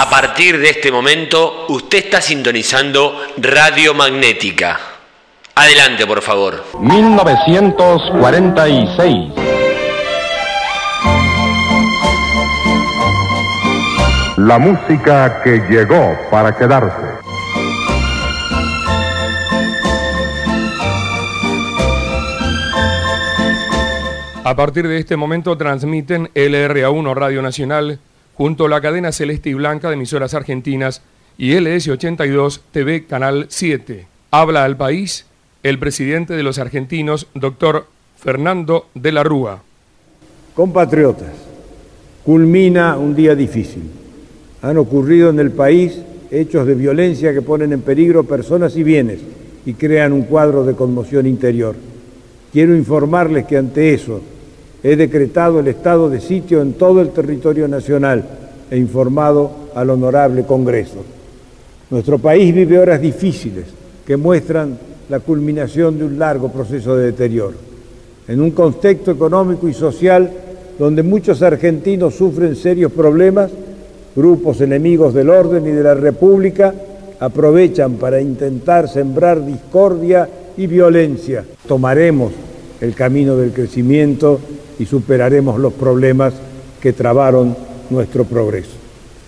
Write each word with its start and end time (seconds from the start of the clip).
A 0.00 0.08
partir 0.08 0.56
de 0.58 0.70
este 0.70 0.90
momento, 0.90 1.66
usted 1.68 1.98
está 1.98 2.22
sintonizando 2.22 3.20
Radio 3.36 3.92
Magnética. 3.92 4.80
Adelante, 5.54 6.06
por 6.06 6.22
favor. 6.22 6.64
1946. 6.80 9.34
La 14.38 14.58
música 14.58 15.42
que 15.44 15.58
llegó 15.68 16.16
para 16.30 16.56
quedarse. 16.56 17.06
A 24.44 24.56
partir 24.56 24.88
de 24.88 24.96
este 24.96 25.18
momento 25.18 25.58
transmiten 25.58 26.30
LRA1 26.32 27.14
Radio 27.14 27.42
Nacional 27.42 28.00
junto 28.40 28.64
a 28.64 28.68
la 28.70 28.80
cadena 28.80 29.12
Celeste 29.12 29.50
y 29.50 29.52
Blanca 29.52 29.88
de 29.88 29.96
emisoras 29.96 30.32
argentinas 30.32 31.02
y 31.36 31.52
LS82 31.52 32.60
TV 32.72 33.04
Canal 33.04 33.44
7. 33.50 34.06
Habla 34.30 34.64
al 34.64 34.78
país 34.78 35.26
el 35.62 35.78
presidente 35.78 36.32
de 36.32 36.42
los 36.42 36.58
argentinos, 36.58 37.26
doctor 37.34 37.84
Fernando 38.16 38.86
de 38.94 39.12
la 39.12 39.24
Rúa. 39.24 39.62
Compatriotas, 40.54 41.34
culmina 42.24 42.96
un 42.96 43.14
día 43.14 43.34
difícil. 43.34 43.82
Han 44.62 44.78
ocurrido 44.78 45.28
en 45.28 45.38
el 45.38 45.50
país 45.50 46.00
hechos 46.30 46.66
de 46.66 46.74
violencia 46.76 47.34
que 47.34 47.42
ponen 47.42 47.74
en 47.74 47.82
peligro 47.82 48.24
personas 48.24 48.74
y 48.74 48.82
bienes 48.82 49.20
y 49.66 49.74
crean 49.74 50.14
un 50.14 50.22
cuadro 50.22 50.64
de 50.64 50.74
conmoción 50.74 51.26
interior. 51.26 51.76
Quiero 52.54 52.74
informarles 52.74 53.44
que 53.44 53.58
ante 53.58 53.92
eso 53.92 54.22
he 54.82 54.96
decretado 54.96 55.60
el 55.60 55.68
estado 55.68 56.08
de 56.08 56.20
sitio 56.20 56.62
en 56.62 56.74
todo 56.74 57.00
el 57.00 57.10
territorio 57.10 57.68
nacional 57.68 58.24
e 58.70 58.76
informado 58.76 59.50
al 59.74 59.90
honorable 59.90 60.44
Congreso. 60.44 61.04
Nuestro 61.90 62.18
país 62.18 62.54
vive 62.54 62.78
horas 62.78 63.00
difíciles 63.00 63.66
que 64.06 64.16
muestran 64.16 64.78
la 65.08 65.20
culminación 65.20 65.98
de 65.98 66.04
un 66.04 66.18
largo 66.18 66.50
proceso 66.50 66.96
de 66.96 67.06
deterioro. 67.06 67.56
En 68.28 68.40
un 68.40 68.52
contexto 68.52 69.10
económico 69.10 69.68
y 69.68 69.74
social 69.74 70.30
donde 70.78 71.02
muchos 71.02 71.42
argentinos 71.42 72.14
sufren 72.14 72.56
serios 72.56 72.92
problemas, 72.92 73.50
grupos 74.16 74.60
enemigos 74.60 75.12
del 75.12 75.28
orden 75.28 75.66
y 75.66 75.70
de 75.70 75.82
la 75.82 75.94
República 75.94 76.72
aprovechan 77.18 77.94
para 77.94 78.20
intentar 78.20 78.88
sembrar 78.88 79.44
discordia 79.44 80.28
y 80.56 80.66
violencia. 80.66 81.44
Tomaremos 81.68 82.32
el 82.80 82.94
camino 82.94 83.36
del 83.36 83.52
crecimiento 83.52 84.40
y 84.80 84.86
superaremos 84.86 85.60
los 85.60 85.74
problemas 85.74 86.34
que 86.80 86.94
trabaron 86.94 87.56
nuestro 87.90 88.24
progreso. 88.24 88.70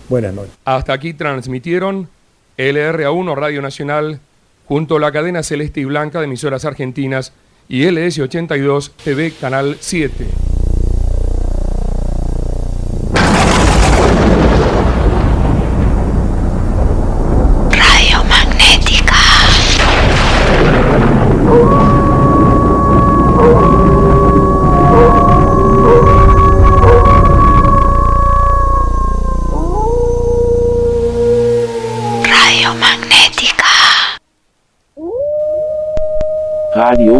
Buenas 0.09 0.33
noches. 0.33 0.53
Hasta 0.65 0.93
aquí 0.93 1.13
transmitieron 1.13 2.09
LRA1 2.57 3.35
Radio 3.35 3.61
Nacional 3.61 4.19
junto 4.65 4.95
a 4.95 4.99
la 4.99 5.11
cadena 5.11 5.43
Celeste 5.43 5.81
y 5.81 5.85
Blanca 5.85 6.19
de 6.19 6.25
emisoras 6.25 6.65
argentinas 6.65 7.33
y 7.69 7.83
LS82 7.83 8.91
TV 9.03 9.31
Canal 9.39 9.77
7. 9.79 10.52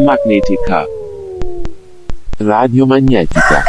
Radiomagnetica. 0.04 0.86
Radiomagnetica. 2.40 3.64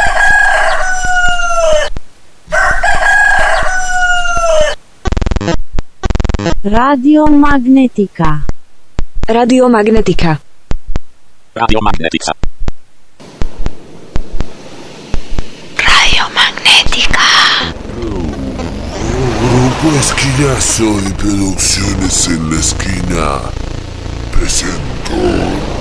Radiomagnetica. 6.65 8.41
Radiomagnetica. 9.29 10.41
Radiomagnetica. 11.55 12.35
Grupo 19.41 19.97
Esquinazo 20.01 21.01
de 21.01 21.11
Producciones 21.15 22.27
en 22.29 22.51
la 22.51 22.57
Esquina 22.61 23.41
Presento. 24.33 25.74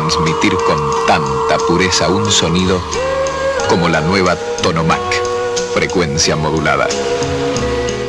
Transmitir 0.00 0.54
con 0.64 0.78
tanta 1.08 1.58
pureza 1.66 2.08
un 2.08 2.30
sonido 2.30 2.80
como 3.68 3.88
la 3.88 4.00
nueva 4.00 4.36
Tonomac, 4.62 5.00
frecuencia 5.74 6.36
modulada. 6.36 6.86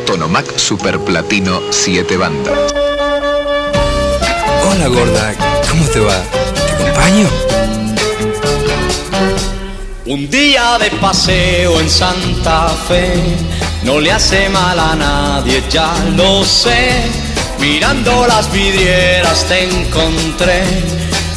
Tonomac 0.06 0.56
Super 0.58 1.00
Platino 1.00 1.62
7 1.72 2.16
bandas. 2.18 2.74
Hola 4.70 4.88
gorda, 4.88 5.34
¿cómo 5.68 5.86
te 5.88 6.00
va? 6.00 6.22
¿Te 6.54 6.74
acompaño? 6.74 7.28
Un 10.06 10.30
día 10.30 10.78
de 10.78 10.92
paseo 10.92 11.80
en 11.80 11.90
Santa 11.90 12.70
Fe 12.88 13.16
no 13.84 14.00
le 14.00 14.12
hace 14.12 14.48
mal 14.50 14.78
a 14.78 14.96
nadie, 14.96 15.64
ya 15.72 15.92
lo 16.16 16.46
sé. 16.46 17.02
Mirando 17.60 18.26
las 18.28 18.52
vidrieras 18.52 19.46
te 19.46 19.64
encontré, 19.64 20.64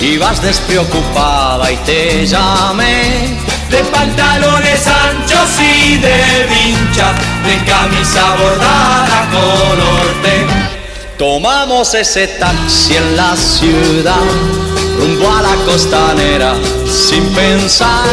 ibas 0.03 0.43
despreocupada 0.43 1.71
y 1.71 1.77
te 1.79 2.27
llamé. 2.27 3.39
De 3.71 3.83
pantalones 3.85 4.87
anchos 4.87 5.49
y 5.61 5.97
de 5.97 6.47
vincha, 6.51 7.13
de 7.47 7.65
camisa 7.65 8.35
bordada 8.37 9.29
color 9.31 10.23
té. 10.23 10.47
Tomamos 11.17 11.95
ese 11.95 12.27
taxi 12.27 12.97
en 12.97 13.17
la 13.17 13.37
ciudad, 13.37 14.17
rumbo 14.99 15.31
a 15.31 15.43
la 15.43 15.55
costanera, 15.65 16.55
sin 16.87 17.25
pensar. 17.33 18.09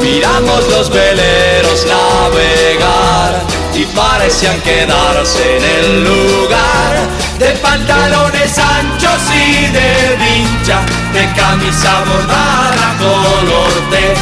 Miramos 0.00 0.66
los 0.70 0.88
veleros 0.90 1.86
navegar 1.86 3.42
y 3.74 3.84
parecían 3.94 4.58
quedarse 4.62 5.58
en 5.58 5.64
el 5.64 6.04
lugar. 6.04 7.27
De 7.38 7.50
pantalones 7.62 8.58
anchos 8.58 9.22
y 9.32 9.66
de 9.66 10.16
vincha, 10.18 10.80
de 11.12 11.32
camisa 11.34 12.00
bordada 12.04 12.96
color 12.98 13.90
té. 13.90 14.14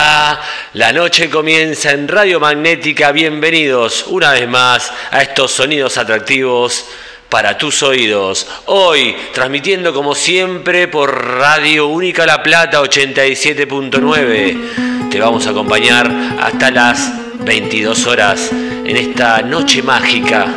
La 0.73 0.93
noche 0.93 1.29
comienza 1.29 1.91
en 1.91 2.07
Radio 2.07 2.39
Magnética. 2.39 3.11
Bienvenidos 3.11 4.05
una 4.07 4.31
vez 4.31 4.47
más 4.47 4.89
a 5.11 5.21
estos 5.21 5.51
sonidos 5.51 5.97
atractivos 5.97 6.85
para 7.27 7.57
tus 7.57 7.83
oídos. 7.83 8.47
Hoy 8.67 9.13
transmitiendo 9.33 9.93
como 9.93 10.15
siempre 10.15 10.87
por 10.87 11.37
Radio 11.37 11.87
Única 11.87 12.25
La 12.25 12.41
Plata 12.41 12.81
87.9. 12.81 15.09
Te 15.09 15.19
vamos 15.19 15.45
a 15.45 15.49
acompañar 15.49 16.09
hasta 16.39 16.71
las 16.71 17.11
22 17.43 18.07
horas 18.07 18.49
en 18.53 18.95
esta 18.95 19.41
noche 19.41 19.83
mágica 19.83 20.47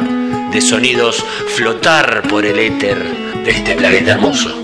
de 0.53 0.61
sonidos 0.61 1.25
flotar 1.57 2.23
por 2.29 2.47
el 2.47 2.61
éter 2.61 3.03
de 3.43 3.51
este 3.51 3.75
planeta 3.75 4.13
hermoso. 4.13 4.64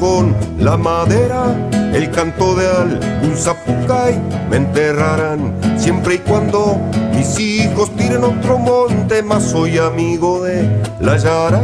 Con 0.00 0.34
la 0.58 0.78
madera, 0.78 1.54
el 1.92 2.10
canto 2.10 2.54
de 2.54 2.66
algún 2.66 3.36
zapucay, 3.36 4.18
me 4.48 4.56
enterrarán 4.56 5.54
siempre 5.76 6.14
y 6.14 6.18
cuando 6.18 6.78
mis 7.14 7.38
hijos 7.38 7.94
tiren 7.96 8.24
otro 8.24 8.58
monte, 8.58 9.22
más 9.22 9.44
soy 9.44 9.76
amigo 9.76 10.42
de 10.42 10.66
la 11.00 11.18
yarara, 11.18 11.60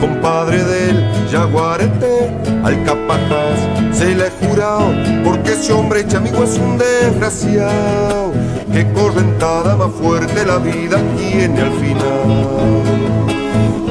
compadre 0.00 0.64
del 0.64 1.28
yaguarete, 1.30 2.30
al 2.64 2.82
capataz 2.84 3.58
se 3.92 4.16
le 4.16 4.26
he 4.26 4.30
jurado, 4.30 4.92
porque 5.24 5.52
ese 5.52 5.72
hombre 5.72 6.04
chamigo 6.08 6.42
es 6.42 6.58
un 6.58 6.76
desgraciado, 6.76 8.32
que 8.72 8.92
correntada 8.92 9.76
más 9.76 9.92
fuerte 9.92 10.44
la 10.44 10.58
vida 10.58 11.00
tiene 11.16 11.60
al 11.60 11.72
final. 11.74 12.82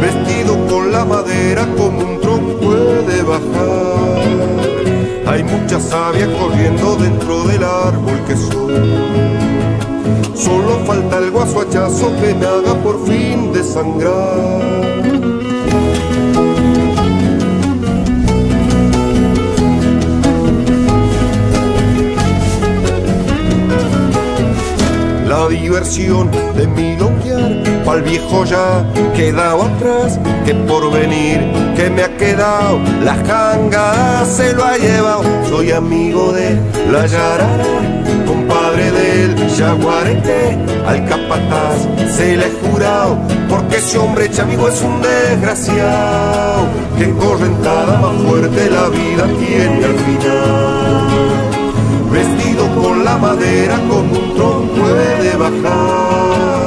Vestido 0.02 0.68
con 0.68 0.92
la 0.92 1.06
madera 1.06 1.68
como 1.78 2.00
un 2.00 2.09
Hay 5.28 5.44
mucha 5.44 5.80
savia 5.80 6.28
corriendo 6.40 6.96
dentro 6.96 7.44
del 7.44 7.64
árbol 7.64 8.20
que 8.28 8.36
soy. 8.36 8.74
Solo 10.34 10.80
falta 10.86 11.20
el 11.20 11.30
guaso 11.30 11.62
hachazo 11.62 12.12
que 12.20 12.34
me 12.34 12.46
haga 12.46 12.74
por 12.82 13.06
fin 13.06 13.54
desangrar. 13.54 14.62
La 25.28 25.48
diversión 25.48 26.32
de 26.56 26.68
milonguear 26.68 27.19
pa'l 27.90 28.04
viejo 28.04 28.46
ya 28.46 28.86
quedado 29.16 29.64
atrás, 29.64 30.20
que 30.46 30.54
por 30.54 30.92
venir 30.92 31.40
que 31.76 31.90
me 31.90 32.04
ha 32.04 32.18
quedado, 32.18 32.78
la 33.04 33.16
janga 33.28 34.24
se 34.26 34.54
lo 34.54 34.64
ha 34.64 34.78
llevado. 34.78 35.24
Soy 35.50 35.72
amigo 35.72 36.32
de 36.32 36.56
la 36.92 37.08
yarara, 37.08 37.66
compadre 38.28 38.92
del 38.92 39.48
yaguarete, 39.58 40.56
al 40.86 41.00
capataz 41.08 41.78
se 42.16 42.38
le 42.38 42.46
he 42.46 42.52
jurado, 42.62 43.18
porque 43.50 43.78
ese 43.78 43.98
hombre 43.98 44.30
chamigo 44.30 44.68
es 44.68 44.80
un 44.84 45.02
desgraciado, 45.02 46.68
que 46.96 47.10
correntada 47.14 47.98
más 48.02 48.16
fuerte 48.24 48.70
la 48.70 48.88
vida 48.90 49.26
tiene 49.40 49.86
al 49.86 49.98
final 50.06 51.30
vestido 52.12 52.64
con 52.82 53.04
la 53.04 53.18
madera 53.18 53.76
como 53.88 54.14
un 54.20 54.36
tronco 54.36 54.74
puede 54.74 55.36
bajar. 55.38 56.59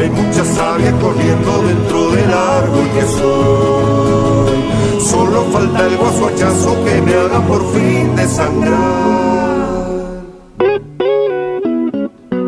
Hay 0.00 0.08
mucha 0.08 0.42
savia 0.46 0.92
corriendo 0.92 1.62
dentro 1.62 2.10
del 2.12 2.32
árbol 2.32 2.88
que 2.94 3.02
soy. 3.02 4.98
Solo 4.98 5.42
falta 5.52 5.86
el 5.86 5.96
guaso 5.98 6.28
hachazo 6.28 6.84
que 6.86 7.02
me 7.02 7.12
haga 7.12 7.40
por 7.46 7.70
fin 7.74 8.16
desangrar. 8.16 8.78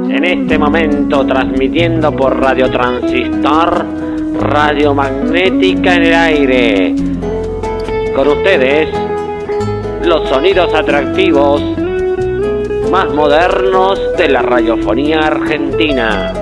En 0.08 0.24
este 0.24 0.58
momento 0.58 1.26
transmitiendo 1.26 2.10
por 2.16 2.40
Radio 2.40 2.70
Transistor, 2.70 3.84
Radio 4.40 4.94
Magnética 4.94 5.96
en 5.96 6.02
el 6.04 6.14
aire. 6.14 6.94
Con 8.16 8.28
ustedes, 8.28 8.88
los 10.06 10.26
sonidos 10.30 10.72
atractivos 10.72 11.60
más 12.90 13.12
modernos 13.12 14.00
de 14.16 14.28
la 14.30 14.40
radiofonía 14.40 15.18
argentina. 15.26 16.41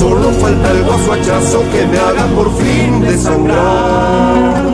Solo 0.00 0.30
falta 0.40 0.70
el 0.70 0.82
que 1.70 1.86
me 1.86 1.98
haga 1.98 2.26
por 2.34 2.56
fin 2.56 3.00
desangrar. 3.02 4.70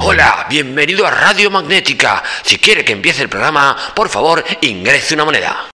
Hola, 0.00 0.46
bienvenido 0.50 1.06
a 1.06 1.10
Radio 1.10 1.50
Magnética. 1.50 2.22
Si 2.42 2.58
quiere 2.58 2.84
que 2.84 2.92
empiece 2.92 3.22
el 3.22 3.28
programa, 3.28 3.76
por 3.94 4.08
favor, 4.08 4.44
ingrese 4.60 5.14
una 5.14 5.24
moneda. 5.24 5.71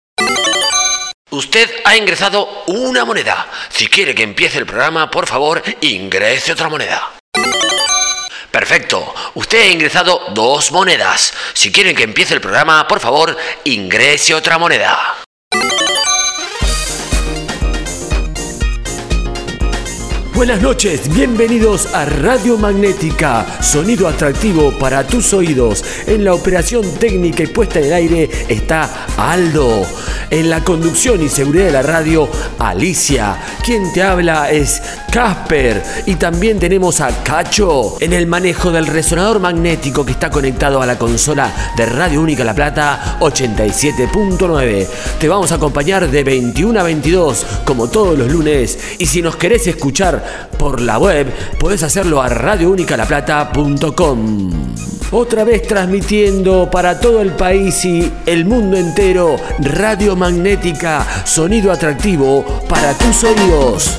Usted 1.32 1.70
ha 1.84 1.96
ingresado 1.96 2.46
una 2.66 3.06
moneda. 3.06 3.48
Si 3.70 3.86
quiere 3.86 4.14
que 4.14 4.22
empiece 4.22 4.58
el 4.58 4.66
programa, 4.66 5.10
por 5.10 5.26
favor, 5.26 5.62
ingrese 5.80 6.52
otra 6.52 6.68
moneda. 6.68 7.14
Perfecto. 8.50 9.14
Usted 9.32 9.62
ha 9.62 9.72
ingresado 9.72 10.26
dos 10.34 10.70
monedas. 10.72 11.32
Si 11.54 11.72
quieren 11.72 11.96
que 11.96 12.02
empiece 12.02 12.34
el 12.34 12.42
programa, 12.42 12.86
por 12.86 13.00
favor, 13.00 13.34
ingrese 13.64 14.34
otra 14.34 14.58
moneda. 14.58 15.22
Buenas 20.34 20.62
noches, 20.62 21.14
bienvenidos 21.14 21.92
a 21.92 22.06
Radio 22.06 22.56
Magnética, 22.56 23.46
sonido 23.60 24.08
atractivo 24.08 24.72
para 24.78 25.06
tus 25.06 25.34
oídos. 25.34 25.84
En 26.06 26.24
la 26.24 26.32
operación 26.32 26.82
técnica 26.98 27.42
y 27.42 27.48
puesta 27.48 27.80
en 27.80 27.84
el 27.84 27.92
aire 27.92 28.30
está 28.48 29.06
Aldo. 29.18 29.86
En 30.30 30.48
la 30.48 30.64
conducción 30.64 31.22
y 31.22 31.28
seguridad 31.28 31.66
de 31.66 31.72
la 31.72 31.82
radio, 31.82 32.26
Alicia. 32.58 33.36
Quien 33.62 33.92
te 33.92 34.02
habla 34.02 34.50
es 34.50 34.82
Casper. 35.10 35.82
Y 36.06 36.14
también 36.14 36.58
tenemos 36.58 37.02
a 37.02 37.22
Cacho 37.22 37.98
en 38.00 38.14
el 38.14 38.26
manejo 38.26 38.70
del 38.70 38.86
resonador 38.86 39.40
magnético 39.40 40.06
que 40.06 40.12
está 40.12 40.30
conectado 40.30 40.80
a 40.80 40.86
la 40.86 40.96
consola 40.96 41.52
de 41.76 41.84
Radio 41.84 42.22
Única 42.22 42.44
La 42.44 42.54
Plata 42.54 43.18
87.9. 43.20 44.86
Te 45.20 45.28
vamos 45.28 45.52
a 45.52 45.56
acompañar 45.56 46.10
de 46.10 46.24
21 46.24 46.80
a 46.80 46.82
22 46.82 47.46
como 47.66 47.90
todos 47.90 48.18
los 48.18 48.32
lunes. 48.32 48.78
Y 48.98 49.04
si 49.04 49.20
nos 49.20 49.36
querés 49.36 49.66
escuchar 49.66 50.21
por 50.58 50.80
la 50.80 50.98
web, 50.98 51.30
puedes 51.58 51.82
hacerlo 51.82 52.22
a 52.22 52.28
radiounicalaplata.com. 52.28 54.50
Otra 55.10 55.42
vez 55.44 55.66
transmitiendo 55.66 56.70
para 56.70 56.98
todo 56.98 57.20
el 57.20 57.32
país 57.32 57.84
y 57.84 58.10
el 58.24 58.46
mundo 58.46 58.78
entero, 58.78 59.36
Radio 59.58 60.16
Magnética, 60.16 61.06
sonido 61.24 61.70
atractivo 61.70 62.62
para 62.68 62.94
tus 62.94 63.22
oídos. 63.24 63.98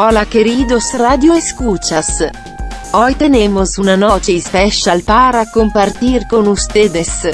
Hola 0.00 0.26
queridos 0.26 0.94
radio 0.94 1.34
escuchas. 1.34 2.22
Hoy 2.92 3.16
tenemos 3.16 3.78
una 3.78 3.96
noche 3.96 4.36
especial 4.36 5.02
para 5.02 5.50
compartir 5.50 6.28
con 6.28 6.46
ustedes. 6.46 7.26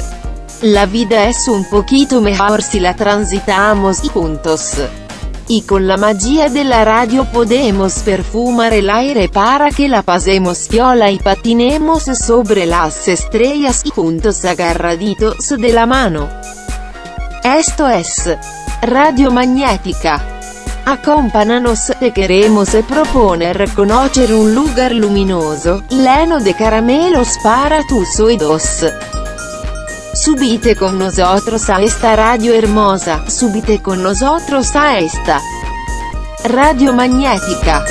La 0.63 0.87
vida 0.87 1.29
es 1.29 1.47
un 1.47 1.63
poquito 1.69 2.21
mejor 2.21 2.63
si 2.63 2.79
la 2.79 2.95
transitamos 2.95 4.09
juntos. 4.09 4.77
Y 5.47 5.61
con 5.61 5.87
la 5.87 5.95
magia 5.97 6.49
de 6.49 6.63
la 6.63 6.83
radio 6.83 7.25
podemos 7.25 7.99
perfumar 7.99 8.73
el 8.73 8.89
aire 8.89 9.29
para 9.29 9.69
que 9.69 9.87
la 9.87 10.01
pasemos 10.01 10.67
viola 10.67 11.11
y 11.11 11.19
patinemos 11.19 12.05
sobre 12.05 12.65
las 12.65 13.07
estrellas 13.07 13.83
juntos 13.93 14.43
agarraditos 14.43 15.49
de 15.49 15.71
la 15.71 15.85
mano. 15.85 16.27
Esto 17.43 17.87
es 17.87 18.35
Radio 18.81 19.29
Magnética. 19.29 20.34
Acompáñanos, 20.85 21.91
te 21.99 22.11
queremos 22.11 22.69
proponer 22.87 23.67
conocer 23.73 24.31
un 24.31 24.53
lugar 24.53 24.91
luminoso, 24.91 25.81
lleno 25.89 26.39
de 26.39 26.53
caramelos 26.53 27.39
para 27.43 27.81
tus 27.87 28.19
oídos. 28.19 28.85
Subite 30.13 30.75
con 30.75 30.99
nosotros 30.99 31.71
a 31.71 31.81
esta 31.81 32.15
radio 32.15 32.53
hermosa, 32.53 33.27
subite 33.27 33.81
con 33.81 34.03
nosotros 34.03 34.75
a 34.75 34.99
esta 34.99 35.41
radio 36.43 36.93
magnética. 36.93 37.83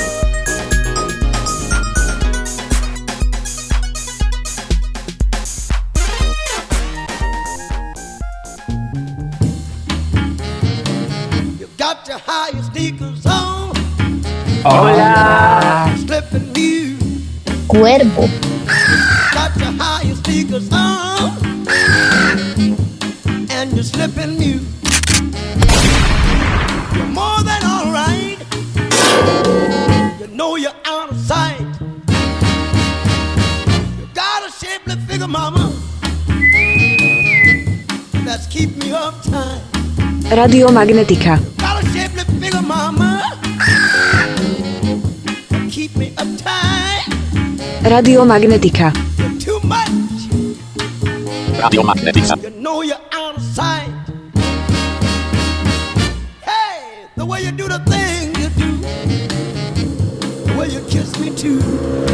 Me 38.85 38.91
uptight. 38.91 39.61
Radio 40.31 40.71
Magnetica. 40.71 41.54
Radio 47.85 48.25
Magnetica. 48.25 48.91
Too 49.39 49.59
much. 49.61 49.89
Radio 51.61 51.83
Magnetica. 51.83 52.35
You 52.41 52.49
know 52.49 52.81
you're 52.81 52.97
out 53.11 53.37
of 53.37 53.43
sight. 53.43 53.89
Hey, 56.41 57.05
the 57.15 57.23
way 57.23 57.43
you 57.43 57.51
do 57.51 57.67
the 57.67 57.77
thing 57.85 58.33
you 58.41 58.49
do. 58.57 58.77
The 60.47 60.55
way 60.57 60.69
you 60.69 60.81
kiss 60.89 61.19
me 61.19 61.29
too. 61.35 62.04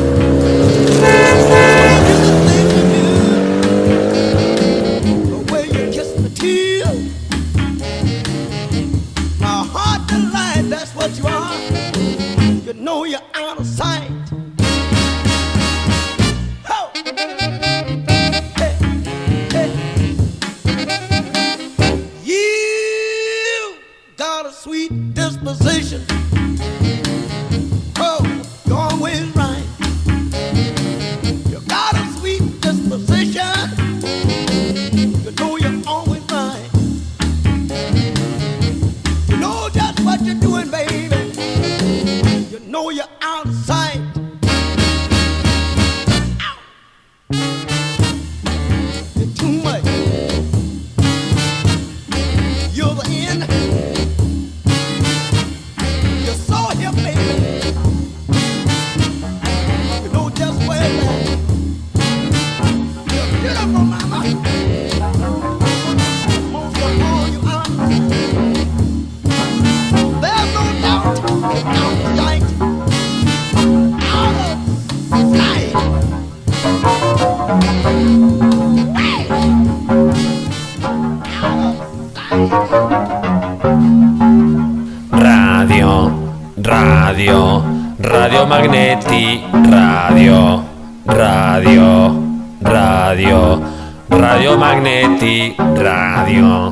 Radio, 86.62 87.66
radio, 87.98 88.46
magneti, 88.46 89.42
radio, 89.50 90.62
radio, 91.10 92.14
radio, 92.62 93.58
radio 94.06 94.58
magneti, 94.62 95.58
radio, 95.58 96.70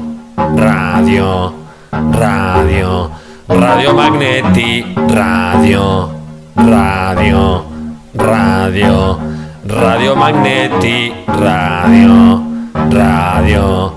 radio, 0.53 1.53
radio, 2.13 3.09
radio 3.49 3.93
magneti, 3.97 4.85
radio, 5.09 6.05
radio, 6.53 7.65
radio, 8.13 9.17
radio 9.65 10.13
magneti, 10.13 11.09
radio, 11.25 12.37
radio, 12.93 13.93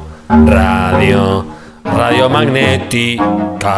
radio, 0.49 1.45
radio 1.85 2.29
magnética. 2.33 3.77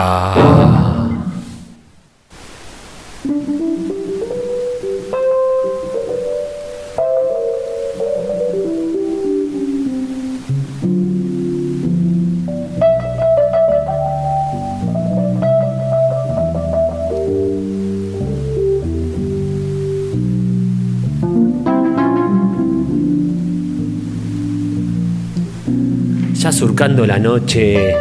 Surcando 26.55 27.05
la 27.05 27.19
noche 27.19 27.97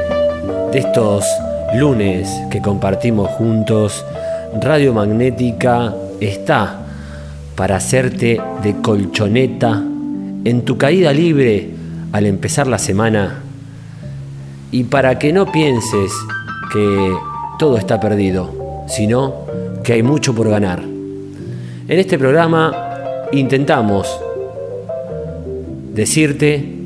de 0.72 0.78
estos 0.78 1.26
lunes 1.76 2.30
que 2.52 2.62
compartimos 2.62 3.28
juntos, 3.32 4.06
Radio 4.62 4.94
Magnética 4.94 5.92
está 6.22 6.86
para 7.56 7.78
hacerte 7.78 8.40
de 8.62 8.76
colchoneta 8.76 9.82
en 10.46 10.62
tu 10.66 10.78
caída 10.78 11.12
libre 11.12 11.72
al 12.12 12.28
empezar 12.28 12.68
la 12.68 12.78
semana 12.78 13.42
y 14.72 14.84
para 14.84 15.18
que 15.18 15.34
no 15.34 15.52
pienses 15.52 16.12
que 16.72 17.12
todo 17.58 17.78
está 17.78 18.00
perdido, 18.00 18.84
sino 18.88 19.48
que 19.84 19.94
hay 19.94 20.04
mucho 20.04 20.36
por 20.36 20.48
ganar. 20.50 20.84
En 20.84 22.00
este 22.00 22.20
programa 22.20 22.72
intentamos 23.32 24.16
decirte 25.92 26.83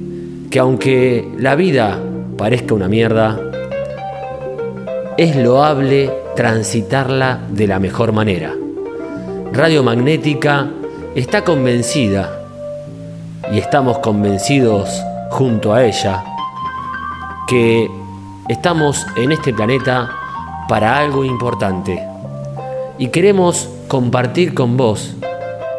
que 0.50 0.60
aunque 0.60 1.28
la 1.38 1.56
vida 1.56 2.00
parezca 2.38 2.74
una 2.74 2.88
mierda, 2.88 3.40
es 5.18 5.36
loable 5.36 6.12
transitarla 6.36 7.42
de 7.50 7.68
la 7.68 7.80
mejor 7.80 8.14
manera. 8.14 8.54
Radio 9.52 9.84
Magnética 9.84 10.70
está 11.16 11.44
convencida, 11.44 12.38
y 13.52 13.58
estamos 13.58 14.00
convencidos 14.00 14.90
junto 15.32 15.74
a 15.74 15.84
ella, 15.84 16.24
que 17.48 17.90
estamos 18.48 19.06
en 19.16 19.32
este 19.32 19.54
planeta 19.54 20.10
para 20.70 20.98
algo 20.98 21.26
importante. 21.26 22.02
Y 22.98 23.08
queremos 23.08 23.70
compartir 23.88 24.54
con 24.54 24.78
vos 24.78 25.16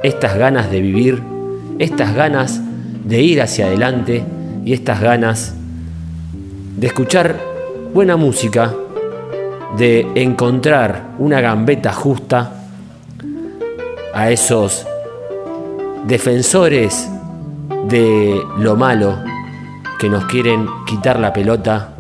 estas 0.03 0.37
ganas 0.37 0.71
de 0.71 0.81
vivir, 0.81 1.23
estas 1.79 2.15
ganas 2.15 2.61
de 3.05 3.23
ir 3.23 3.41
hacia 3.43 3.67
adelante 3.67 4.25
y 4.69 4.75
estas 4.75 5.01
ganas 5.01 5.55
de 6.77 6.89
escuchar 6.89 7.41
buena 7.95 8.19
música, 8.19 8.75
de 9.79 10.07
encontrar 10.15 11.15
una 11.19 11.41
gambeta 11.41 11.91
justa 11.95 12.53
a 14.13 14.31
esos 14.31 14.87
defensores 16.05 17.09
de 17.89 18.43
lo 18.59 18.77
malo 18.77 19.17
que 19.99 20.11
nos 20.11 20.27
quieren 20.27 20.69
quitar 20.85 21.19
la 21.19 21.33
pelota 21.33 21.95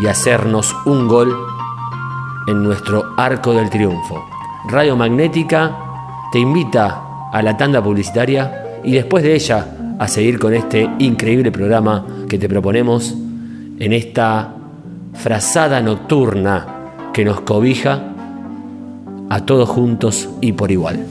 y 0.00 0.06
hacernos 0.06 0.76
un 0.86 1.08
gol 1.08 1.36
en 2.46 2.62
nuestro 2.62 3.12
arco 3.16 3.54
del 3.54 3.70
triunfo. 3.70 4.24
Radio 4.68 4.94
Magnética 4.94 5.76
te 6.30 6.38
invita 6.38 7.30
a 7.32 7.42
la 7.42 7.56
tanda 7.56 7.82
publicitaria 7.82 8.80
y 8.84 8.92
después 8.92 9.24
de 9.24 9.34
ella 9.34 9.66
a 9.98 10.08
seguir 10.08 10.38
con 10.38 10.54
este 10.54 10.88
increíble 10.98 11.50
programa 11.50 12.06
que 12.28 12.38
te 12.38 12.48
proponemos 12.48 13.14
en 13.78 13.92
esta 13.92 14.54
frazada 15.14 15.80
nocturna 15.80 16.66
que 17.12 17.24
nos 17.24 17.40
cobija 17.42 18.02
a 19.28 19.40
todos 19.46 19.68
juntos 19.68 20.28
y 20.40 20.52
por 20.52 20.70
igual. 20.70 21.06